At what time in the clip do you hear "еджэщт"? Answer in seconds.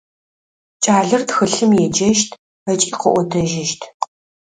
1.85-2.29